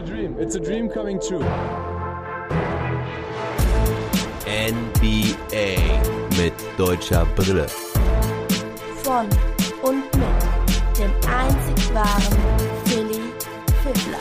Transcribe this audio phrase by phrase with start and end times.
[0.00, 0.36] a dream.
[0.38, 1.44] It's a dream coming true.
[4.46, 5.76] NBA
[6.38, 7.66] mit deutscher Brille.
[9.02, 9.26] Von
[9.82, 12.38] und mit dem einzig wahren
[12.84, 13.20] Philly
[13.82, 14.20] Fiddler.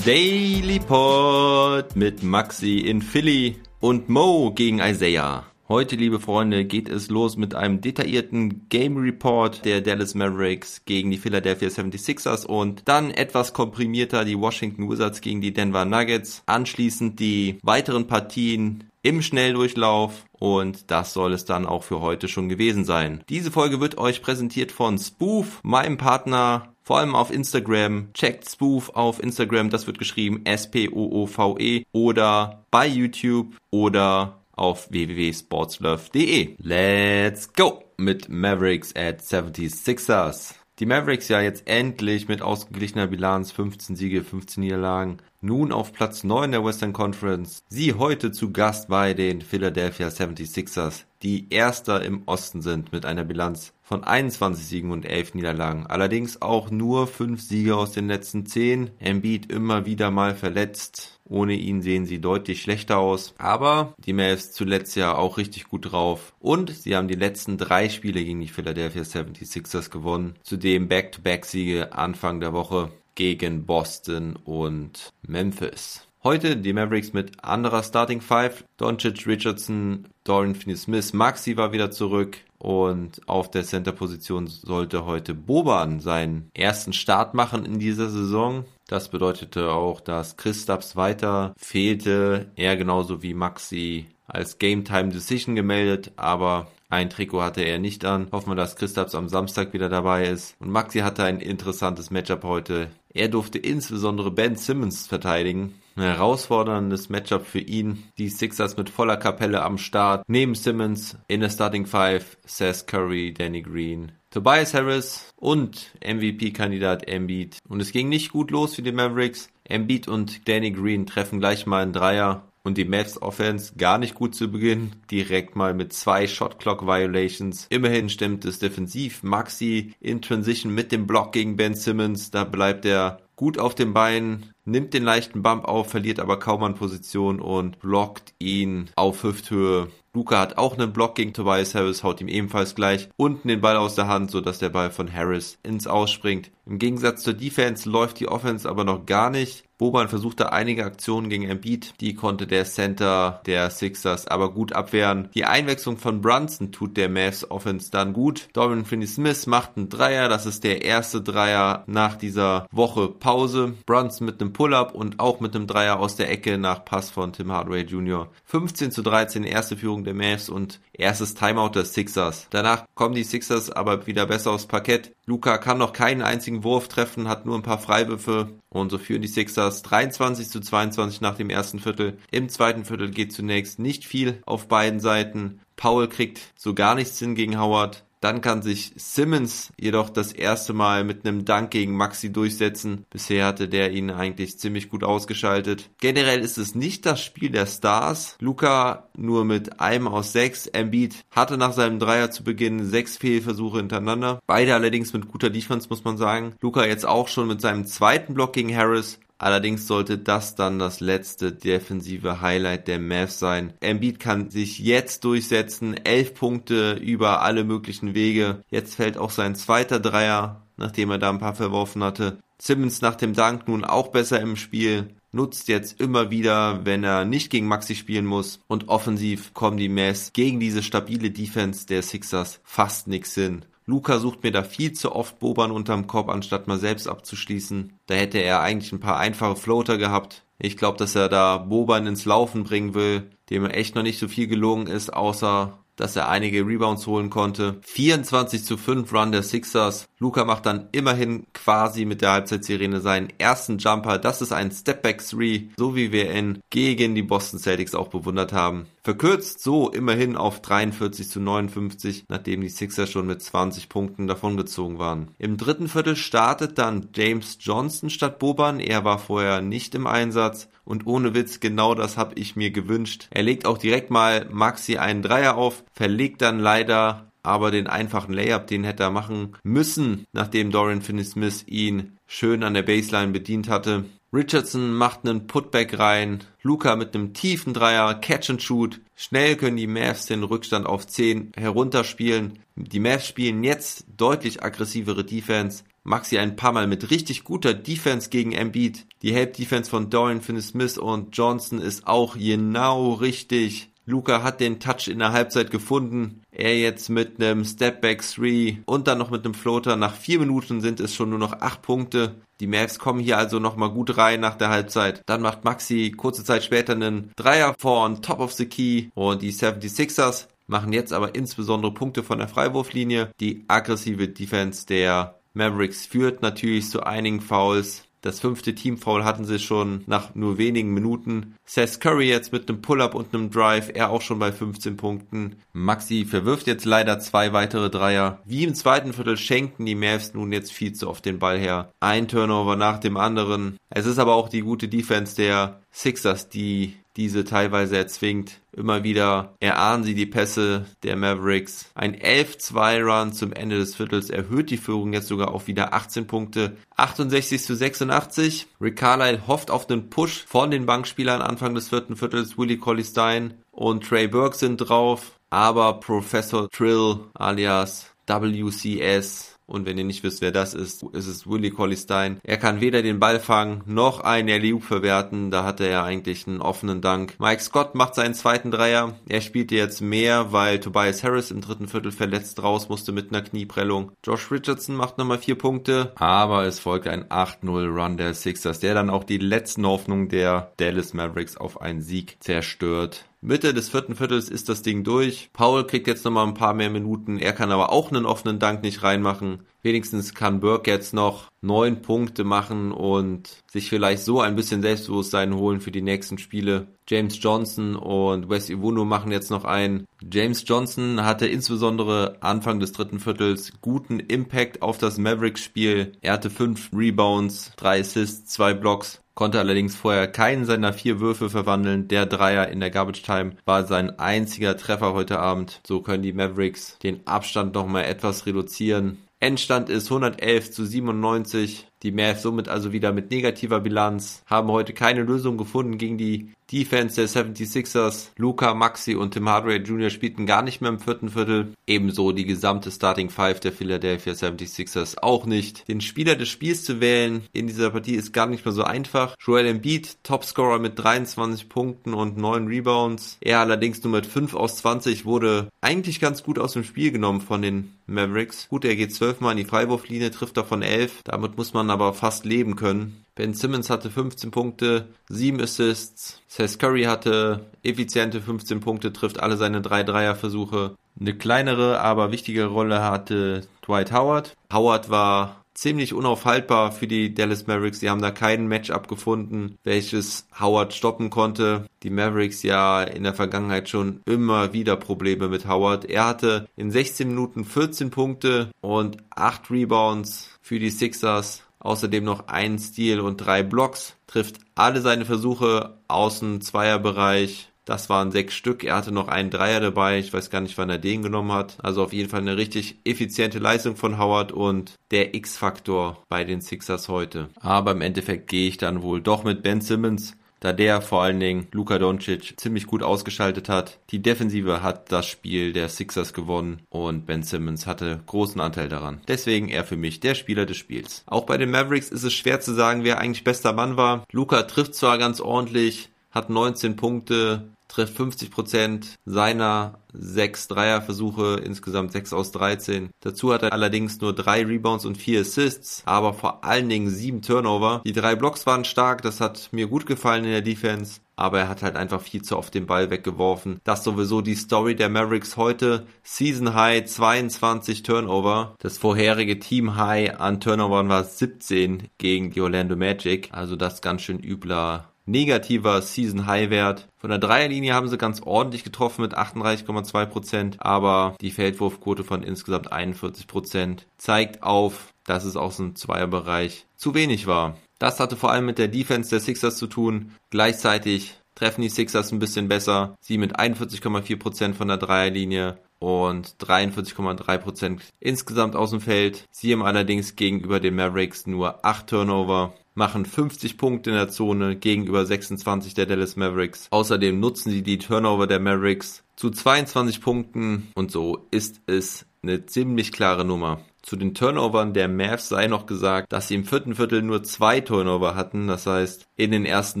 [0.04, 5.44] Daily Pod mit Maxi in Philly und Mo gegen Isaiah.
[5.68, 11.10] Heute, liebe Freunde, geht es los mit einem detaillierten Game Report der Dallas Mavericks gegen
[11.10, 16.44] die Philadelphia 76ers und dann etwas komprimierter die Washington Wizards gegen die Denver Nuggets.
[16.46, 22.48] Anschließend die weiteren Partien im Schnelldurchlauf und das soll es dann auch für heute schon
[22.48, 23.24] gewesen sein.
[23.28, 28.12] Diese Folge wird euch präsentiert von Spoof, meinem Partner vor allem auf Instagram.
[28.14, 36.56] Checkt Spoof auf Instagram, das wird geschrieben S-P-O-O-V-E oder bei YouTube oder auf www.sportslove.de.
[36.58, 40.54] Let's go mit Mavericks at 76ers.
[40.78, 46.24] Die Mavericks ja jetzt endlich mit ausgeglichener Bilanz 15 Siege, 15 Niederlagen nun auf Platz
[46.24, 47.62] 9 der Western Conference.
[47.68, 53.24] Sie heute zu Gast bei den Philadelphia 76ers, die erster im Osten sind mit einer
[53.24, 55.86] Bilanz von 21 Siegen und 11 Niederlagen.
[55.86, 58.90] Allerdings auch nur 5 Siege aus den letzten 10.
[58.98, 61.15] Embiid immer wieder mal verletzt.
[61.28, 63.34] Ohne ihn sehen sie deutlich schlechter aus.
[63.38, 66.32] Aber die Mavs zuletzt ja auch richtig gut drauf.
[66.38, 70.34] Und sie haben die letzten drei Spiele gegen die Philadelphia 76ers gewonnen.
[70.42, 76.06] Zudem Back-to-Back-Siege Anfang der Woche gegen Boston und Memphis.
[76.26, 78.64] Heute die Mavericks mit anderer Starting Five.
[78.78, 82.38] Doncic, Richardson, Dorian Finney-Smith, Maxi war wieder zurück.
[82.58, 88.64] Und auf der Center-Position sollte heute Boban seinen ersten Start machen in dieser Saison.
[88.88, 92.50] Das bedeutete auch, dass Christaps weiter fehlte.
[92.56, 98.04] Er genauso wie Maxi als Game Time Decision gemeldet, aber ein Trikot hatte er nicht
[98.04, 98.26] an.
[98.32, 100.56] Hoffen wir, dass Christaps am Samstag wieder dabei ist.
[100.58, 102.88] Und Maxi hatte ein interessantes Matchup heute.
[103.14, 105.76] Er durfte insbesondere Ben Simmons verteidigen.
[105.96, 108.02] Ein herausforderndes Matchup für ihn.
[108.18, 110.24] Die Sixers mit voller Kapelle am Start.
[110.28, 117.56] Neben Simmons in der Starting Five Seth Curry, Danny Green, Tobias Harris und MVP-Kandidat Embiid.
[117.66, 119.48] Und es ging nicht gut los für die Mavericks.
[119.64, 124.14] Embiid und Danny Green treffen gleich mal einen Dreier und die Mavs Offense gar nicht
[124.14, 127.68] gut zu Beginn, direkt mal mit zwei Shot Clock Violations.
[127.70, 129.22] Immerhin stimmt es defensiv.
[129.22, 133.92] Maxi in Transition mit dem Block gegen Ben Simmons, da bleibt er gut auf den
[133.92, 139.22] Beinen, nimmt den leichten Bump auf, verliert aber kaum an Position und blockt ihn auf
[139.22, 139.88] Hüfthöhe.
[140.14, 143.76] Luca hat auch einen Block gegen Tobias Harris, haut ihm ebenfalls gleich unten den Ball
[143.76, 146.50] aus der Hand, sodass der Ball von Harris ins Ausspringt.
[146.64, 149.65] Im Gegensatz zur Defense läuft die Offense aber noch gar nicht.
[149.78, 155.28] Boban versuchte einige Aktionen gegen Embiid, die konnte der Center der Sixers aber gut abwehren.
[155.34, 158.48] Die Einwechslung von Brunson tut der Mavs Offense dann gut.
[158.54, 163.74] Dorian Finney-Smith macht einen Dreier, das ist der erste Dreier nach dieser Woche Pause.
[163.84, 167.32] Brunson mit einem Pull-Up und auch mit einem Dreier aus der Ecke nach Pass von
[167.32, 168.28] Tim Hardaway Jr.
[168.44, 172.46] 15 zu 13 erste Führung der Mavs und erstes Timeout der Sixers.
[172.50, 175.15] Danach kommen die Sixers aber wieder besser aufs Parkett.
[175.28, 179.22] Luca kann noch keinen einzigen Wurf treffen, hat nur ein paar Freiwürfe und so führen
[179.22, 182.18] die Sixers 23 zu 22 nach dem ersten Viertel.
[182.30, 185.60] Im zweiten Viertel geht zunächst nicht viel auf beiden Seiten.
[185.74, 188.05] Paul kriegt so gar nichts hin gegen Howard.
[188.26, 193.06] Dann kann sich Simmons jedoch das erste Mal mit einem Dank gegen Maxi durchsetzen.
[193.08, 195.90] Bisher hatte der ihn eigentlich ziemlich gut ausgeschaltet.
[196.00, 198.36] Generell ist es nicht das Spiel der Stars.
[198.40, 200.66] Luca nur mit einem aus sechs.
[200.66, 204.40] Embiid hatte nach seinem Dreier zu Beginn sechs Fehlversuche hintereinander.
[204.48, 206.56] Beide allerdings mit guter Defense, muss man sagen.
[206.60, 209.20] Luca jetzt auch schon mit seinem zweiten Block gegen Harris.
[209.38, 213.74] Allerdings sollte das dann das letzte defensive Highlight der Mavs sein.
[213.80, 218.62] Embiid kann sich jetzt durchsetzen, elf Punkte über alle möglichen Wege.
[218.70, 222.38] Jetzt fällt auch sein zweiter Dreier, nachdem er da ein paar verworfen hatte.
[222.58, 227.24] Simmons nach dem Dank nun auch besser im Spiel nutzt jetzt immer wieder, wenn er
[227.24, 228.58] nicht gegen Maxi spielen muss.
[228.66, 233.64] Und offensiv kommen die Mavs gegen diese stabile Defense der Sixers fast nix hin.
[233.86, 237.92] Luca sucht mir da viel zu oft Boban unterm Korb, anstatt mal selbst abzuschließen.
[238.06, 240.44] Da hätte er eigentlich ein paar einfache Floater gehabt.
[240.58, 244.26] Ich glaube, dass er da Boban ins Laufen bringen will, dem echt noch nicht so
[244.26, 247.80] viel gelungen ist, außer dass er einige Rebounds holen konnte.
[247.82, 250.06] 24 zu 5 Run der Sixers.
[250.18, 254.18] Luca macht dann immerhin quasi mit der Halbzeitsirene seinen ersten Jumper.
[254.18, 258.52] Das ist ein Stepback 3, so wie wir ihn gegen die Boston Celtics auch bewundert
[258.52, 258.86] haben.
[259.06, 264.98] Verkürzt so immerhin auf 43 zu 59, nachdem die Sixers schon mit 20 Punkten davongezogen
[264.98, 265.28] waren.
[265.38, 268.80] Im dritten Viertel startet dann James Johnson statt Boban.
[268.80, 270.68] Er war vorher nicht im Einsatz.
[270.84, 273.28] Und ohne Witz, genau das habe ich mir gewünscht.
[273.30, 278.32] Er legt auch direkt mal Maxi einen Dreier auf, verlegt dann leider aber den einfachen
[278.32, 283.68] Layup, den hätte er machen müssen, nachdem Dorian Finney-Smith ihn schön an der Baseline bedient
[283.68, 284.04] hatte.
[284.36, 289.00] Richardson macht einen Putback rein, Luca mit einem tiefen Dreier, Catch and Shoot.
[289.14, 292.58] Schnell können die Mavs den Rückstand auf 10 herunterspielen.
[292.74, 295.84] Die Mavs spielen jetzt deutlich aggressivere Defense.
[296.04, 299.06] Maxi ein paar Mal mit richtig guter Defense gegen Embiid.
[299.22, 303.88] Die Help Defense von Dorian Finney-Smith und Johnson ist auch genau richtig.
[304.06, 306.42] Luca hat den Touch in der Halbzeit gefunden.
[306.52, 309.96] Er jetzt mit einem Stepback 3 und dann noch mit einem Floater.
[309.96, 312.36] Nach vier Minuten sind es schon nur noch acht Punkte.
[312.60, 315.22] Die Mavs kommen hier also nochmal gut rein nach der Halbzeit.
[315.26, 319.52] Dann macht Maxi kurze Zeit später einen Dreier von Top of the Key und die
[319.52, 323.30] 76ers machen jetzt aber insbesondere Punkte von der Freiwurflinie.
[323.40, 328.05] Die aggressive Defense der Mavericks führt natürlich zu einigen Fouls.
[328.26, 331.54] Das fünfte Teamfoul hatten sie schon nach nur wenigen Minuten.
[331.64, 335.62] Seth Curry jetzt mit einem Pull-up und einem Drive, er auch schon bei 15 Punkten.
[335.72, 338.42] Maxi verwirft jetzt leider zwei weitere Dreier.
[338.44, 341.92] Wie im zweiten Viertel schenken die Mavs nun jetzt viel zu oft den Ball her.
[342.00, 343.76] Ein Turnover nach dem anderen.
[343.90, 348.60] Es ist aber auch die gute Defense der Sixers, die diese teilweise erzwingt.
[348.72, 351.90] Immer wieder erahnen sie die Pässe der Mavericks.
[351.94, 356.76] Ein 11-2-Run zum Ende des Viertels erhöht die Führung jetzt sogar auf wieder 18 Punkte.
[356.96, 358.66] 68 zu 86.
[358.80, 362.58] Rick Carlisle hofft auf den Push von den Bankspielern Anfang des vierten Viertels.
[362.58, 365.32] Willie Colley Stein und Trey Burke sind drauf.
[365.48, 371.48] Aber Professor Trill alias WCS und wenn ihr nicht wisst, wer das ist, ist es
[371.48, 372.38] Willie Colley Stein.
[372.44, 375.50] Er kann weder den Ball fangen, noch einen Alley verwerten.
[375.50, 377.34] Da hatte er eigentlich einen offenen Dank.
[377.38, 379.18] Mike Scott macht seinen zweiten Dreier.
[379.28, 383.42] Er spielte jetzt mehr, weil Tobias Harris im dritten Viertel verletzt raus musste mit einer
[383.42, 384.12] Knieprellung.
[384.24, 386.12] Josh Richardson macht nochmal vier Punkte.
[386.16, 390.72] Aber es folgt ein 8-0 Run der Sixers, der dann auch die letzten Hoffnungen der
[390.76, 393.24] Dallas Mavericks auf einen Sieg zerstört.
[393.42, 395.50] Mitte des vierten Viertels ist das Ding durch.
[395.52, 397.38] Paul kriegt jetzt nochmal ein paar mehr Minuten.
[397.38, 399.60] Er kann aber auch einen offenen Dank nicht reinmachen.
[399.82, 405.54] Wenigstens kann Burke jetzt noch neun Punkte machen und sich vielleicht so ein bisschen Selbstbewusstsein
[405.54, 406.88] holen für die nächsten Spiele.
[407.08, 410.06] James Johnson und Wes Iwuno machen jetzt noch ein.
[410.32, 416.12] James Johnson hatte insbesondere Anfang des dritten Viertels guten Impact auf das Mavericks-Spiel.
[416.20, 421.48] Er hatte fünf Rebounds, drei Assists, zwei Blocks konnte allerdings vorher keinen seiner vier Würfe
[421.50, 422.08] verwandeln.
[422.08, 425.80] Der Dreier in der Garbage Time war sein einziger Treffer heute Abend.
[425.86, 429.18] So können die Mavericks den Abstand nochmal etwas reduzieren.
[429.38, 431.86] Endstand ist 111 zu 97.
[432.02, 436.50] Die Mavs somit also wieder mit negativer Bilanz, haben heute keine Lösung gefunden gegen die
[436.72, 438.30] Defense der 76ers.
[438.36, 440.10] Luca, Maxi und Tim Hardaway Jr.
[440.10, 441.74] spielten gar nicht mehr im vierten Viertel.
[441.86, 445.86] Ebenso die gesamte Starting Five der Philadelphia 76ers auch nicht.
[445.88, 449.36] Den Spieler des Spiels zu wählen in dieser Partie ist gar nicht mehr so einfach.
[449.38, 453.38] Joel Embiid, Topscorer mit 23 Punkten und 9 Rebounds.
[453.40, 457.40] Er allerdings nur mit 5 aus 20 wurde eigentlich ganz gut aus dem Spiel genommen
[457.40, 458.68] von den Mavericks.
[458.68, 461.22] Gut, er geht 12 Mal in die Freiwurflinie, trifft davon 11.
[461.24, 463.24] Damit muss man aber fast leben können.
[463.34, 466.40] Ben Simmons hatte 15 Punkte, 7 Assists.
[466.48, 470.96] Seth Curry hatte effiziente 15 Punkte, trifft alle seine drei Dreierversuche.
[471.20, 474.56] Eine kleinere, aber wichtige Rolle hatte Dwight Howard.
[474.72, 478.00] Howard war ziemlich unaufhaltbar für die Dallas Mavericks.
[478.00, 481.86] Sie haben da kein Matchup gefunden, welches Howard stoppen konnte.
[482.02, 486.06] Die Mavericks ja in der Vergangenheit schon immer wieder Probleme mit Howard.
[486.06, 492.48] Er hatte in 16 Minuten 14 Punkte und 8 Rebounds für die Sixers außerdem noch
[492.48, 497.70] einen Steal und drei Blocks, trifft alle seine Versuche aus dem Zweierbereich.
[497.84, 498.82] Das waren sechs Stück.
[498.82, 500.18] Er hatte noch einen Dreier dabei.
[500.18, 501.78] Ich weiß gar nicht, wann er den genommen hat.
[501.82, 506.60] Also auf jeden Fall eine richtig effiziente Leistung von Howard und der X-Faktor bei den
[506.60, 507.48] Sixers heute.
[507.60, 511.40] Aber im Endeffekt gehe ich dann wohl doch mit Ben Simmons da der vor allen
[511.40, 513.98] Dingen Luka Doncic ziemlich gut ausgeschaltet hat.
[514.10, 519.20] Die Defensive hat das Spiel der Sixers gewonnen und Ben Simmons hatte großen Anteil daran.
[519.28, 521.22] Deswegen er für mich der Spieler des Spiels.
[521.26, 524.24] Auch bei den Mavericks ist es schwer zu sagen, wer eigentlich bester Mann war.
[524.32, 532.32] Luka trifft zwar ganz ordentlich, hat 19 Punkte, trifft 50% seiner sechs Dreierversuche, insgesamt sechs
[532.32, 533.10] aus 13.
[533.20, 537.42] Dazu hat er allerdings nur drei Rebounds und vier Assists, aber vor allen Dingen sieben
[537.42, 538.02] Turnover.
[538.04, 541.20] Die drei Blocks waren stark, das hat mir gut gefallen in der Defense.
[541.38, 543.78] Aber er hat halt einfach viel zu oft den Ball weggeworfen.
[543.84, 546.06] Das sowieso die Story der Mavericks heute.
[546.22, 548.74] Season High 22 Turnover.
[548.78, 553.50] Das vorherige Team High an Turnovern war 17 gegen die Orlando Magic.
[553.52, 557.08] Also das ganz schön übler negativer Season-High-Wert.
[557.18, 562.92] Von der Dreierlinie haben sie ganz ordentlich getroffen mit 38,2%, aber die Feldwurfquote von insgesamt
[562.92, 567.76] 41% zeigt auf, dass es aus dem Zweierbereich zu wenig war.
[567.98, 570.32] Das hatte vor allem mit der Defense der Sixers zu tun.
[570.50, 573.16] Gleichzeitig treffen die Sixers ein bisschen besser.
[573.20, 575.78] Sie mit 41,4% von der Dreierlinie.
[575.98, 579.46] und 43,3% insgesamt aus dem Feld.
[579.50, 584.74] Sie haben allerdings gegenüber den Mavericks nur 8 Turnover machen 50 Punkte in der Zone
[584.74, 586.88] gegenüber 26 der Dallas Mavericks.
[586.90, 592.66] Außerdem nutzen sie die Turnover der Mavericks zu 22 Punkten und so ist es eine
[592.66, 593.80] ziemlich klare Nummer.
[594.06, 597.80] Zu den Turnovern der Mavs sei noch gesagt, dass sie im vierten Viertel nur zwei
[597.80, 598.68] Turnover hatten.
[598.68, 600.00] Das heißt, in den ersten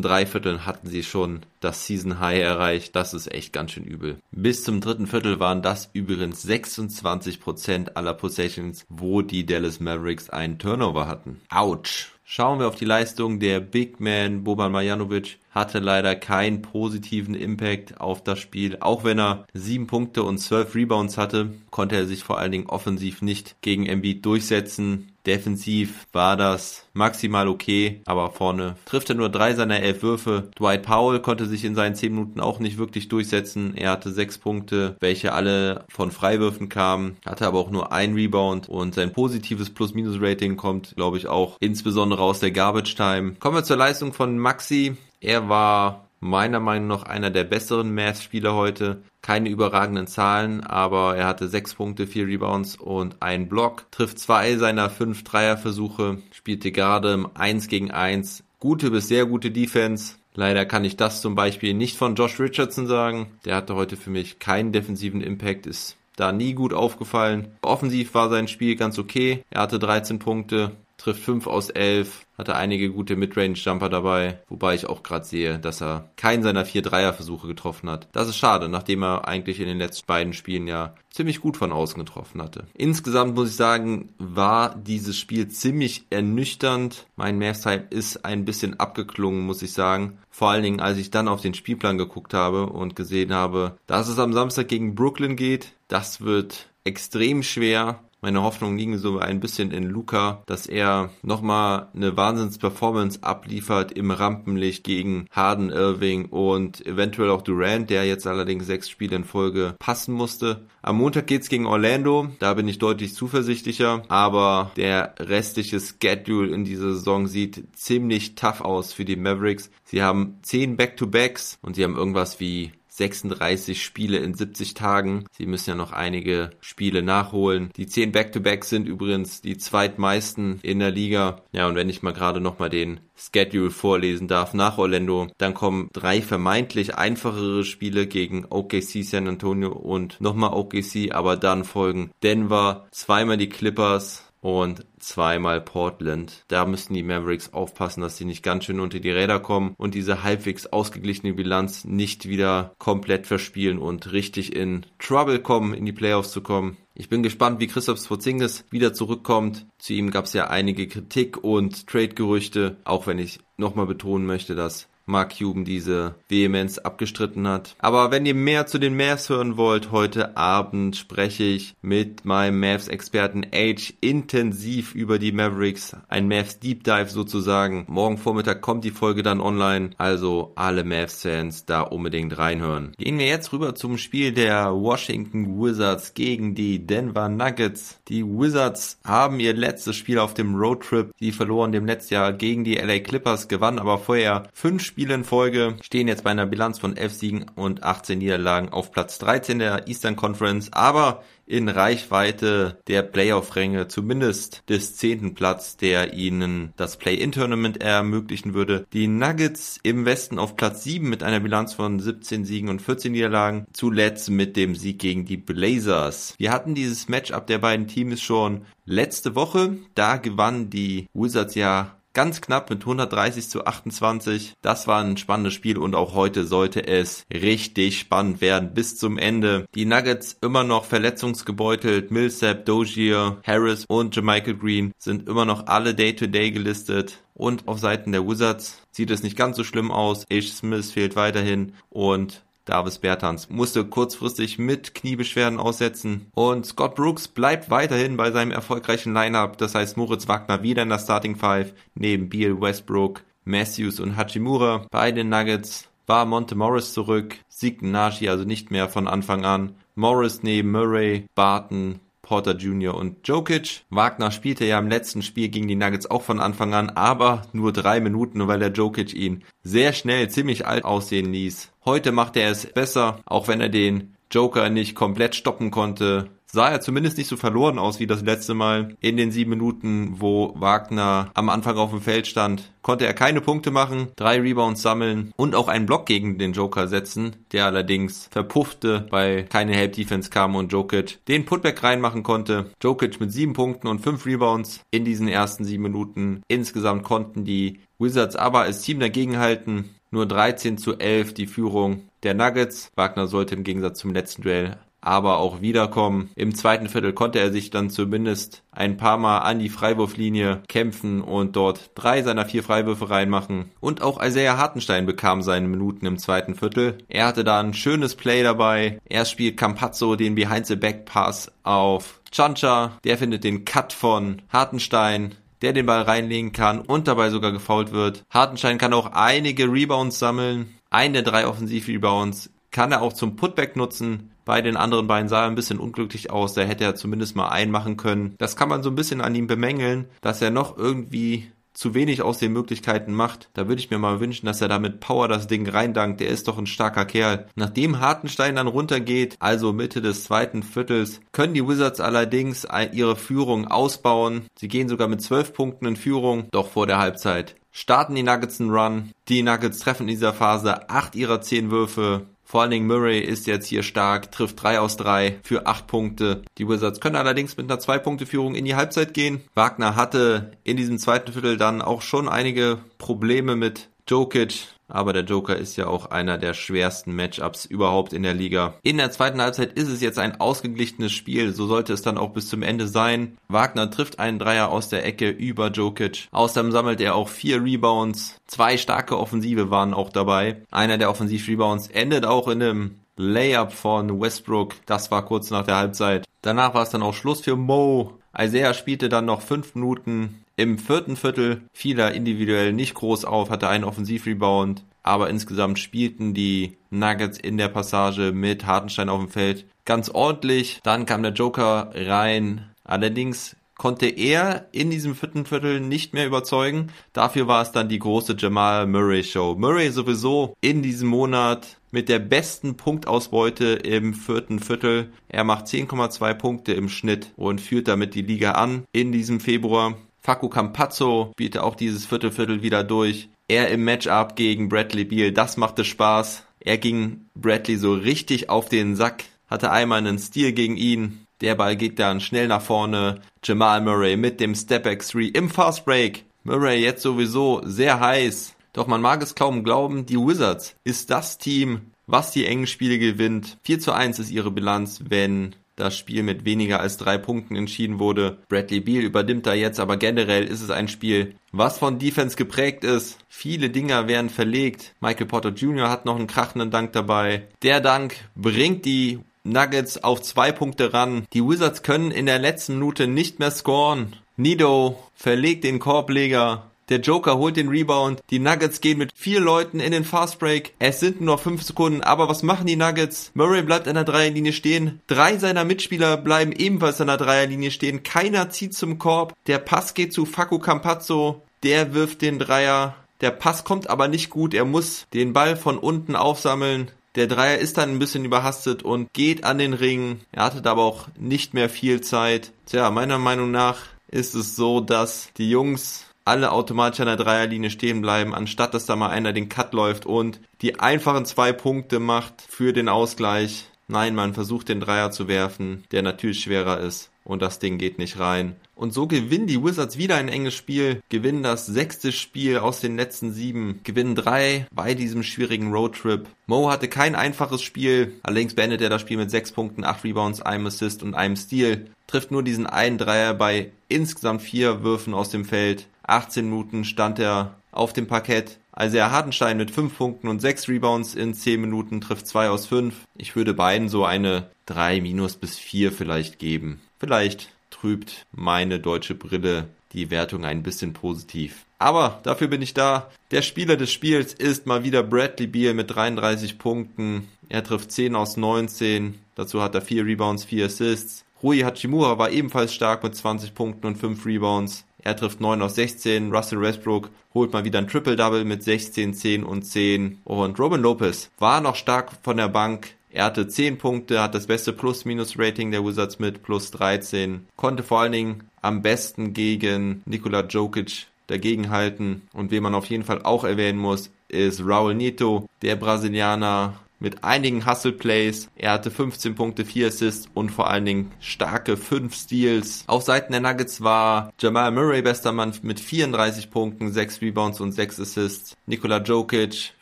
[0.00, 2.94] drei Vierteln hatten sie schon das Season High erreicht.
[2.94, 4.20] Das ist echt ganz schön übel.
[4.30, 10.60] Bis zum dritten Viertel waren das übrigens 26% aller Possessions, wo die Dallas Mavericks einen
[10.60, 11.40] Turnover hatten.
[11.50, 12.15] Autsch.
[12.28, 15.38] Schauen wir auf die Leistung der Big Man Boban Marjanovic.
[15.52, 18.78] Hatte leider keinen positiven Impact auf das Spiel.
[18.80, 22.66] Auch wenn er sieben Punkte und zwölf Rebounds hatte, konnte er sich vor allen Dingen
[22.66, 25.12] offensiv nicht gegen Embiid durchsetzen.
[25.26, 30.50] Defensiv war das maximal okay, aber vorne trifft er nur drei seiner elf Würfe.
[30.58, 33.76] Dwight Powell konnte sich in seinen zehn Minuten auch nicht wirklich durchsetzen.
[33.76, 38.68] Er hatte sechs Punkte, welche alle von Freiwürfen kamen, hatte aber auch nur ein Rebound
[38.68, 43.34] und sein positives Plus-Minus-Rating kommt, glaube ich, auch insbesondere aus der Garbage Time.
[43.38, 44.96] Kommen wir zur Leistung von Maxi.
[45.20, 49.02] Er war meiner Meinung nach einer der besseren Mavs-Spieler heute.
[49.22, 53.90] Keine überragenden Zahlen, aber er hatte sechs Punkte, vier Rebounds und einen Block.
[53.90, 58.44] Trifft zwei seiner fünf Dreierversuche, spielte gerade im 1 gegen 1.
[58.60, 60.16] Gute bis sehr gute Defense.
[60.34, 63.28] Leider kann ich das zum Beispiel nicht von Josh Richardson sagen.
[63.44, 67.48] Der hatte heute für mich keinen defensiven Impact, ist da nie gut aufgefallen.
[67.62, 69.44] Offensiv war sein Spiel ganz okay.
[69.50, 70.72] Er hatte 13 Punkte,
[71.06, 75.80] trifft 5 aus 11, hatte einige gute Midrange-Jumper dabei, wobei ich auch gerade sehe, dass
[75.80, 78.08] er keinen seiner vier Dreierversuche getroffen hat.
[78.10, 81.70] Das ist schade, nachdem er eigentlich in den letzten beiden Spielen ja ziemlich gut von
[81.70, 82.64] außen getroffen hatte.
[82.74, 87.06] Insgesamt muss ich sagen, war dieses Spiel ziemlich ernüchternd.
[87.14, 90.18] Mein Mavs-Hype ist ein bisschen abgeklungen, muss ich sagen.
[90.28, 94.08] Vor allen Dingen, als ich dann auf den Spielplan geguckt habe und gesehen habe, dass
[94.08, 95.72] es am Samstag gegen Brooklyn geht.
[95.86, 98.00] Das wird extrem schwer.
[98.22, 104.10] Meine Hoffnungen liegen so ein bisschen in Luca, dass er nochmal eine Wahnsinns-Performance abliefert im
[104.10, 109.76] Rampenlicht gegen Harden, Irving und eventuell auch Durant, der jetzt allerdings sechs Spiele in Folge
[109.78, 110.66] passen musste.
[110.80, 116.64] Am Montag geht's gegen Orlando, da bin ich deutlich zuversichtlicher, aber der restliche Schedule in
[116.64, 119.70] dieser Saison sieht ziemlich tough aus für die Mavericks.
[119.84, 125.24] Sie haben zehn Back-to-Backs und sie haben irgendwas wie 36 Spiele in 70 Tagen.
[125.32, 127.70] Sie müssen ja noch einige Spiele nachholen.
[127.76, 131.42] Die 10 Back-to-Back sind übrigens die zweitmeisten in der Liga.
[131.52, 135.88] Ja, und wenn ich mal gerade nochmal den Schedule vorlesen darf nach Orlando, dann kommen
[135.92, 142.86] drei vermeintlich einfachere Spiele gegen OKC San Antonio und nochmal OKC, aber dann folgen Denver,
[142.90, 146.44] zweimal die Clippers, und zweimal Portland.
[146.48, 149.94] Da müssen die Mavericks aufpassen, dass sie nicht ganz schön unter die Räder kommen und
[149.94, 155.92] diese halbwegs ausgeglichene Bilanz nicht wieder komplett verspielen und richtig in Trouble kommen, in die
[155.92, 156.76] Playoffs zu kommen.
[156.94, 159.66] Ich bin gespannt, wie Christoph Sporzingis wieder zurückkommt.
[159.78, 164.54] Zu ihm gab es ja einige Kritik und Trade-Gerüchte, auch wenn ich nochmal betonen möchte,
[164.54, 167.76] dass Mark Cuban diese Vehemenz abgestritten hat.
[167.78, 172.58] Aber wenn ihr mehr zu den Mavs hören wollt, heute Abend spreche ich mit meinem
[172.58, 175.96] Mavs-Experten Age intensiv über die Mavericks.
[176.08, 177.84] Ein Mavs Deep Dive sozusagen.
[177.88, 179.90] Morgen Vormittag kommt die Folge dann online.
[179.96, 182.92] Also alle Mavs-Fans da unbedingt reinhören.
[182.98, 188.00] Gehen wir jetzt rüber zum Spiel der Washington Wizards gegen die Denver Nuggets.
[188.08, 191.12] Die Wizards haben ihr letztes Spiel auf dem Roadtrip.
[191.20, 195.24] Sie verloren dem letzten Jahr gegen die LA Clippers, gewannen aber vorher fünf Spiele in
[195.24, 199.58] Folge, stehen jetzt bei einer Bilanz von 11 Siegen und 18 Niederlagen auf Platz 13
[199.58, 206.96] der Eastern Conference, aber in Reichweite der Playoff-Ränge, zumindest des zehnten Platz, der ihnen das
[206.96, 208.86] Play-In-Tournament ermöglichen würde.
[208.94, 213.12] Die Nuggets im Westen auf Platz 7 mit einer Bilanz von 17 Siegen und 14
[213.12, 216.34] Niederlagen, zuletzt mit dem Sieg gegen die Blazers.
[216.38, 219.76] Wir hatten dieses Matchup der beiden Teams schon letzte Woche.
[219.94, 224.54] Da gewannen die Wizards ja Ganz knapp mit 130 zu 28.
[224.62, 229.18] Das war ein spannendes Spiel und auch heute sollte es richtig spannend werden bis zum
[229.18, 229.66] Ende.
[229.74, 232.10] Die Nuggets immer noch verletzungsgebeutelt.
[232.10, 237.22] Millsap, Dozier, Harris und Jermichael Green sind immer noch alle Day-to-Day -Day gelistet.
[237.34, 240.24] Und auf Seiten der Wizards sieht es nicht ganz so schlimm aus.
[240.30, 247.28] Ish Smith fehlt weiterhin und Davis Bertans musste kurzfristig mit Kniebeschwerden aussetzen und Scott Brooks
[247.28, 249.56] bleibt weiterhin bei seinem erfolgreichen Lineup.
[249.56, 254.86] Das heißt Moritz Wagner wieder in der Starting Five neben Beal Westbrook, Matthews und Hachimura.
[254.90, 259.76] Bei den Nuggets war Monte Morris zurück, siegten Nashi also nicht mehr von Anfang an.
[259.94, 262.94] Morris neben Murray, Barton, Porter Jr.
[262.94, 263.84] und Jokic.
[263.88, 267.72] Wagner spielte ja im letzten Spiel gegen die Nuggets auch von Anfang an, aber nur
[267.72, 271.72] drei Minuten, weil der Jokic ihn sehr schnell ziemlich alt aussehen ließ.
[271.84, 276.68] Heute macht er es besser, auch wenn er den Joker nicht komplett stoppen konnte, sah
[276.68, 278.96] er zumindest nicht so verloren aus wie das letzte Mal.
[279.00, 283.40] In den sieben Minuten, wo Wagner am Anfang auf dem Feld stand, konnte er keine
[283.40, 288.28] Punkte machen, drei Rebounds sammeln und auch einen Block gegen den Joker setzen, der allerdings
[288.30, 292.70] verpuffte, weil keine Help Defense kam und Jokic den Putback reinmachen konnte.
[292.82, 296.42] Jokic mit sieben Punkten und fünf Rebounds in diesen ersten sieben Minuten.
[296.48, 299.90] Insgesamt konnten die Wizards aber als Team dagegenhalten.
[300.12, 302.90] Nur 13 zu 11 die Führung der Nuggets.
[302.94, 306.30] Wagner sollte im Gegensatz zum letzten Duell aber auch wiederkommen.
[306.34, 311.22] Im zweiten Viertel konnte er sich dann zumindest ein paar Mal an die Freiwurflinie kämpfen
[311.22, 313.70] und dort drei seiner vier Freiwürfe reinmachen.
[313.80, 316.98] Und auch Isaiah Hartenstein bekam seine Minuten im zweiten Viertel.
[317.08, 318.98] Er hatte da ein schönes Play dabei.
[319.08, 322.98] Er spielt Campazzo den Behind the Back Pass auf Chancha.
[323.04, 327.90] Der findet den Cut von Hartenstein der den Ball reinlegen kann und dabei sogar gefault
[327.92, 328.24] wird.
[328.30, 330.74] Hartenstein kann auch einige Rebounds sammeln.
[330.90, 334.32] Ein der drei Offensiv-Rebounds kann er auch zum Putback nutzen.
[334.46, 336.54] Bei den anderen beiden sah er ein bisschen unglücklich aus.
[336.54, 338.36] Da hätte er zumindest mal einen machen können.
[338.38, 342.22] Das kann man so ein bisschen an ihm bemängeln, dass er noch irgendwie zu wenig
[342.22, 343.50] aus den Möglichkeiten macht.
[343.52, 346.20] Da würde ich mir mal wünschen, dass er da mit Power das Ding reindankt.
[346.20, 347.48] Der ist doch ein starker Kerl.
[347.54, 353.66] Nachdem Hartenstein dann runtergeht, also Mitte des zweiten Viertels, können die Wizards allerdings ihre Führung
[353.66, 354.46] ausbauen.
[354.58, 358.58] Sie gehen sogar mit zwölf Punkten in Führung, doch vor der Halbzeit starten die Nuggets
[358.58, 359.12] einen Run.
[359.28, 362.22] Die Nuggets treffen in dieser Phase acht ihrer zehn Würfe.
[362.48, 366.42] Vor allen Dingen Murray ist jetzt hier stark, trifft 3 aus 3 für 8 Punkte.
[366.58, 369.42] Die Wizards können allerdings mit einer 2-Punkte-Führung in die Halbzeit gehen.
[369.54, 375.24] Wagner hatte in diesem zweiten Viertel dann auch schon einige Probleme mit Jokic, aber der
[375.24, 378.74] Joker ist ja auch einer der schwersten Matchups überhaupt in der Liga.
[378.82, 382.30] In der zweiten Halbzeit ist es jetzt ein ausgeglichenes Spiel, so sollte es dann auch
[382.30, 383.36] bis zum Ende sein.
[383.48, 386.28] Wagner trifft einen Dreier aus der Ecke über Jokic.
[386.30, 388.36] Außerdem sammelt er auch vier Rebounds.
[388.46, 390.62] Zwei starke Offensive waren auch dabei.
[390.70, 394.74] Einer der Offensiv-Rebounds endet auch in einem Layup von Westbrook.
[394.86, 396.24] Das war kurz nach der Halbzeit.
[396.42, 398.18] Danach war es dann auch Schluss für Mo.
[398.38, 403.50] Isaiah spielte dann noch fünf Minuten im vierten Viertel fiel er individuell nicht groß auf,
[403.50, 409.28] hatte einen Offensivrebound, aber insgesamt spielten die Nuggets in der Passage mit Hartenstein auf dem
[409.28, 410.80] Feld ganz ordentlich.
[410.82, 412.70] Dann kam der Joker rein.
[412.84, 416.90] Allerdings konnte er in diesem vierten Viertel nicht mehr überzeugen.
[417.12, 419.54] Dafür war es dann die große Jamal Murray Show.
[419.56, 425.12] Murray sowieso in diesem Monat mit der besten Punktausbeute im vierten Viertel.
[425.28, 429.96] Er macht 10,2 Punkte im Schnitt und führt damit die Liga an in diesem Februar.
[430.26, 433.28] Facu Campazzo spielte auch dieses Viertelviertel wieder durch.
[433.46, 436.42] Er im Matchup gegen Bradley Beal, das machte Spaß.
[436.58, 441.24] Er ging Bradley so richtig auf den Sack, hatte einmal einen Steal gegen ihn.
[441.42, 443.20] Der Ball geht dann schnell nach vorne.
[443.44, 446.24] Jamal Murray mit dem Stepback 3 im Fast Break.
[446.42, 448.56] Murray jetzt sowieso sehr heiß.
[448.72, 452.98] Doch man mag es kaum glauben, die Wizards ist das Team, was die engen Spiele
[452.98, 453.58] gewinnt.
[453.62, 457.98] 4 zu 1 ist ihre Bilanz, wenn das Spiel mit weniger als drei Punkten entschieden
[457.98, 458.38] wurde.
[458.48, 462.82] Bradley Beal übernimmt da jetzt, aber generell ist es ein Spiel, was von Defense geprägt
[462.82, 463.18] ist.
[463.28, 464.94] Viele Dinger werden verlegt.
[465.00, 465.90] Michael Porter Jr.
[465.90, 467.46] hat noch einen krachenden Dank dabei.
[467.62, 471.26] Der Dank bringt die Nuggets auf zwei Punkte ran.
[471.32, 474.16] Die Wizards können in der letzten Minute nicht mehr scoren.
[474.36, 478.22] Nido verlegt den Korbleger der Joker holt den Rebound.
[478.30, 480.72] Die Nuggets gehen mit vier Leuten in den Fast Break.
[480.78, 482.02] Es sind nur noch fünf Sekunden.
[482.02, 483.32] Aber was machen die Nuggets?
[483.34, 485.00] Murray bleibt an der Dreierlinie stehen.
[485.08, 488.04] Drei seiner Mitspieler bleiben ebenfalls an der Dreierlinie stehen.
[488.04, 489.34] Keiner zieht zum Korb.
[489.48, 491.42] Der Pass geht zu Facu Campazzo.
[491.64, 492.94] Der wirft den Dreier.
[493.20, 494.54] Der Pass kommt aber nicht gut.
[494.54, 496.90] Er muss den Ball von unten aufsammeln.
[497.16, 500.20] Der Dreier ist dann ein bisschen überhastet und geht an den Ring.
[500.32, 502.52] Er hatte aber auch nicht mehr viel Zeit.
[502.66, 507.70] Tja, meiner Meinung nach ist es so, dass die Jungs alle automatisch an der Dreierlinie
[507.70, 512.00] stehen bleiben, anstatt dass da mal einer den Cut läuft und die einfachen zwei Punkte
[512.00, 513.66] macht für den Ausgleich.
[513.88, 517.98] Nein, man versucht den Dreier zu werfen, der natürlich schwerer ist und das Ding geht
[517.98, 518.56] nicht rein.
[518.74, 522.96] Und so gewinnen die Wizards wieder ein enges Spiel, gewinnen das sechste Spiel aus den
[522.96, 526.28] letzten sieben, gewinnen drei bei diesem schwierigen Roadtrip.
[526.46, 530.42] Mo hatte kein einfaches Spiel, allerdings beendet er das Spiel mit sechs Punkten, acht Rebounds,
[530.42, 531.86] einem Assist und einem Steal.
[532.06, 535.86] Trifft nur diesen einen Dreier bei insgesamt vier Würfen aus dem Feld.
[536.06, 538.58] 18 Minuten stand er auf dem Parkett.
[538.72, 542.66] Also er Hartenstein mit 5 Punkten und 6 Rebounds in 10 Minuten trifft 2 aus
[542.66, 542.94] 5.
[543.16, 546.80] Ich würde beiden so eine 3 minus bis 4 vielleicht geben.
[546.98, 551.64] Vielleicht trübt meine deutsche Brille die Wertung ein bisschen positiv.
[551.78, 553.10] Aber dafür bin ich da.
[553.30, 557.28] Der Spieler des Spiels ist mal wieder Bradley Beal mit 33 Punkten.
[557.48, 559.18] Er trifft 10 aus 19.
[559.34, 561.24] Dazu hat er 4 Rebounds, 4 Assists.
[561.42, 564.84] Rui Hachimura war ebenfalls stark mit 20 Punkten und 5 Rebounds.
[565.06, 566.34] Er trifft 9 aus 16.
[566.34, 570.18] Russell Westbrook holt mal wieder ein Triple-Double mit 16, 10 und 10.
[570.24, 572.88] Und Robin Lopez war noch stark von der Bank.
[573.10, 578.00] Er hatte 10 Punkte, hat das beste Plus-Minus-Rating der Wizards mit plus 13, konnte vor
[578.00, 582.22] allen Dingen am besten gegen Nikola Jokic dagegenhalten.
[582.32, 587.24] Und wen man auf jeden Fall auch erwähnen muss, ist Raul Neto, der Brasilianer mit
[587.24, 588.48] einigen Hustle Plays.
[588.56, 592.84] Er hatte 15 Punkte, 4 Assists und vor allen Dingen starke 5 Steals.
[592.86, 597.72] Auf Seiten der Nuggets war Jamal Murray bester Mann mit 34 Punkten, 6 Rebounds und
[597.72, 598.56] 6 Assists.
[598.66, 599.74] Nikola Jokic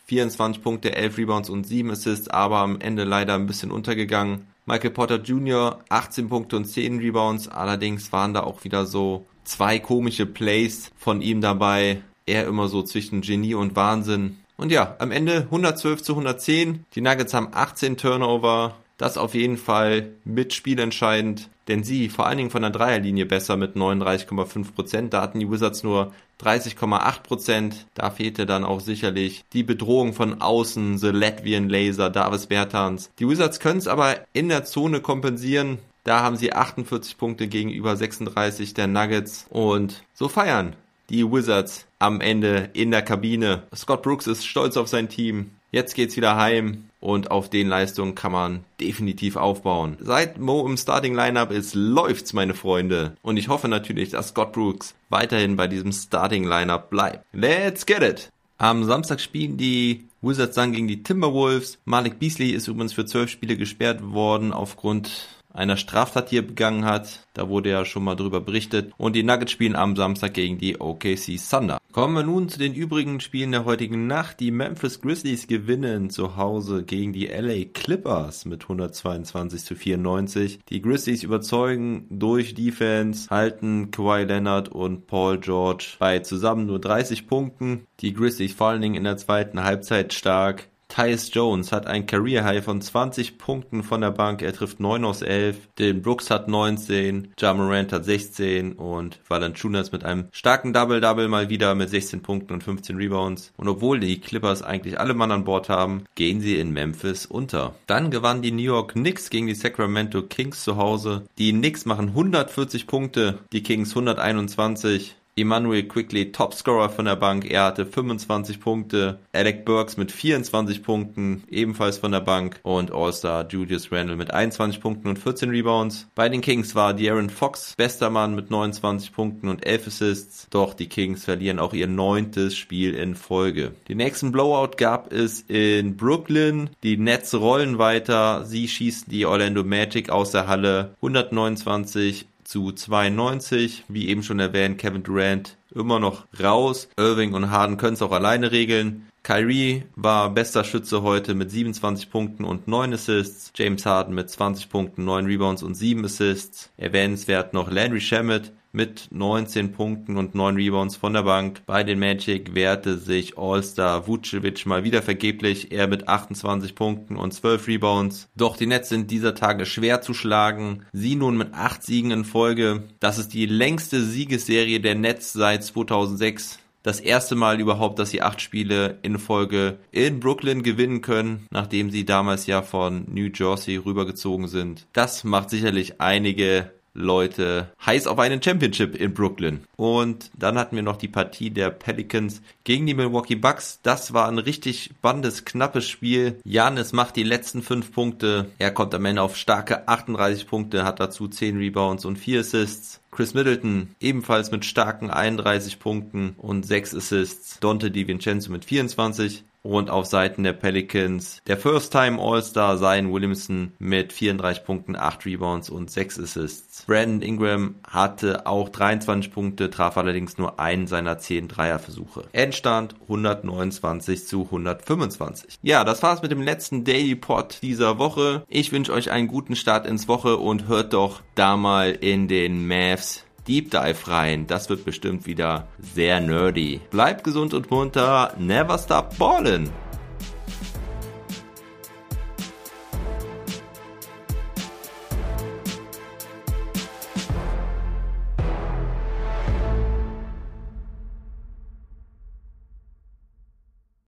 [0.06, 4.46] 24 Punkte, 11 Rebounds und 7 Assists, aber am Ende leider ein bisschen untergegangen.
[4.66, 5.80] Michael Porter Jr.
[5.88, 11.20] 18 Punkte und 10 Rebounds, allerdings waren da auch wieder so zwei komische Plays von
[11.20, 12.02] ihm dabei.
[12.26, 14.38] Er immer so zwischen Genie und Wahnsinn.
[14.56, 16.84] Und ja, am Ende 112 zu 110.
[16.94, 18.76] Die Nuggets haben 18 Turnover.
[18.96, 23.56] Das auf jeden Fall mit spielentscheidend, denn sie vor allen Dingen von der Dreierlinie besser
[23.56, 25.08] mit 39,5%.
[25.08, 27.74] Da hatten die Wizards nur 30,8%.
[27.94, 33.10] Da fehlte dann auch sicherlich die Bedrohung von außen, The Latvian Laser, Davis Bertans.
[33.18, 35.78] Die Wizards können es aber in der Zone kompensieren.
[36.04, 40.76] Da haben sie 48 Punkte gegenüber 36 der Nuggets und so feiern
[41.10, 43.62] die Wizards am Ende in der Kabine.
[43.74, 45.50] Scott Brooks ist stolz auf sein Team.
[45.70, 49.96] Jetzt geht's wieder heim und auf den Leistungen kann man definitiv aufbauen.
[50.00, 53.16] Seit Mo im Starting Lineup ist, läuft's, meine Freunde.
[53.22, 57.24] Und ich hoffe natürlich, dass Scott Brooks weiterhin bei diesem Starting Lineup bleibt.
[57.32, 58.30] Let's get it!
[58.56, 61.78] Am Samstag spielen die Wizards dann gegen die Timberwolves.
[61.84, 67.26] Malik Beasley ist übrigens für zwölf Spiele gesperrt worden aufgrund einer Straftat hier begangen hat.
[67.32, 68.92] Da wurde ja schon mal drüber berichtet.
[68.98, 71.78] Und die Nuggets spielen am Samstag gegen die OKC Thunder.
[71.92, 74.40] Kommen wir nun zu den übrigen Spielen der heutigen Nacht.
[74.40, 80.58] Die Memphis Grizzlies gewinnen zu Hause gegen die LA Clippers mit 122 zu 94.
[80.68, 87.28] Die Grizzlies überzeugen durch Defense, halten Kawhi Leonard und Paul George bei zusammen nur 30
[87.28, 87.86] Punkten.
[88.00, 90.68] Die Grizzlies vor allen Dingen in der zweiten Halbzeit stark.
[90.94, 94.42] Tyus Jones hat ein Career High von 20 Punkten von der Bank.
[94.42, 95.56] Er trifft 9 aus 11.
[95.76, 97.32] Dylan Brooks hat 19.
[97.36, 98.74] Ja Morant hat 16.
[98.74, 103.52] Und Valanciunas mit einem starken Double-Double mal wieder mit 16 Punkten und 15 Rebounds.
[103.56, 107.74] Und obwohl die Clippers eigentlich alle Mann an Bord haben, gehen sie in Memphis unter.
[107.88, 111.24] Dann gewannen die New York Knicks gegen die Sacramento Kings zu Hause.
[111.38, 115.16] Die Knicks machen 140 Punkte, die Kings 121.
[115.36, 117.50] Emmanuel Quickly Topscorer von der Bank.
[117.50, 119.18] Er hatte 25 Punkte.
[119.32, 122.60] Alec Burks mit 24 Punkten, ebenfalls von der Bank.
[122.62, 126.06] Und All-Star Julius Randle mit 21 Punkten und 14 Rebounds.
[126.14, 130.46] Bei den Kings war De'Aaron Fox bester Mann mit 29 Punkten und 11 Assists.
[130.50, 133.72] Doch die Kings verlieren auch ihr neuntes Spiel in Folge.
[133.88, 136.70] Den nächsten Blowout gab es in Brooklyn.
[136.84, 138.44] Die Nets rollen weiter.
[138.44, 140.94] Sie schießen die Orlando Magic aus der Halle.
[140.96, 143.84] 129 zu 92.
[143.88, 146.88] Wie eben schon erwähnt, Kevin Durant immer noch raus.
[146.96, 149.08] Irving und Harden können es auch alleine regeln.
[149.22, 153.52] Kyrie war bester Schütze heute mit 27 Punkten und 9 Assists.
[153.56, 156.70] James Harden mit 20 Punkten, 9 Rebounds und 7 Assists.
[156.76, 161.62] Erwähnenswert noch Landry Shamet mit 19 Punkten und 9 Rebounds von der Bank.
[161.66, 165.72] Bei den Magic wehrte sich All-Star Vucevic mal wieder vergeblich.
[165.72, 168.28] Er mit 28 Punkten und 12 Rebounds.
[168.36, 170.84] Doch die Nets sind dieser Tage schwer zu schlagen.
[170.92, 172.84] Sie nun mit 8 Siegen in Folge.
[173.00, 178.20] Das ist die längste Siegesserie der Nets seit 2006 das erste Mal überhaupt, dass sie
[178.20, 183.76] acht Spiele in Folge in Brooklyn gewinnen können, nachdem sie damals ja von New Jersey
[183.76, 184.86] rübergezogen sind.
[184.92, 189.64] Das macht sicherlich einige Leute heiß auf einen Championship in Brooklyn.
[189.76, 193.80] Und dann hatten wir noch die Partie der Pelicans gegen die Milwaukee Bucks.
[193.82, 196.40] Das war ein richtig spannendes, knappes Spiel.
[196.44, 198.50] Janis macht die letzten fünf Punkte.
[198.58, 203.00] Er kommt am Ende auf starke 38 Punkte, hat dazu 10 Rebounds und 4 Assists.
[203.14, 207.60] Chris Middleton ebenfalls mit starken 31 Punkten und 6 Assists.
[207.60, 214.12] Dante DiVincenzo mit 24 und auf Seiten der Pelicans der First-Time All-Star Zion Williamson mit
[214.12, 216.84] 34 Punkten, 8 Rebounds und 6 Assists.
[216.86, 222.24] Brandon Ingram hatte auch 23 Punkte, traf allerdings nur einen seiner 10 Dreierversuche.
[222.32, 225.58] Endstand 129 zu 125.
[225.62, 228.44] Ja, das war's mit dem letzten Daily Pod dieser Woche.
[228.48, 232.68] Ich wünsche euch einen guten Start ins Woche und hört doch da mal in den
[232.68, 233.03] Mavs
[233.46, 234.46] Deep Dive rein.
[234.46, 236.80] Das wird bestimmt wieder sehr nerdy.
[236.90, 238.32] Bleibt gesund und munter.
[238.38, 239.70] Never stop ballin'.